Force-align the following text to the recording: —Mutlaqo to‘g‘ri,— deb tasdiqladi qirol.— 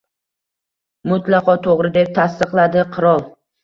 —Mutlaqo 1.13 1.57
to‘g‘ri,— 1.69 1.95
deb 2.01 2.13
tasdiqladi 2.19 2.91
qirol.— 2.99 3.27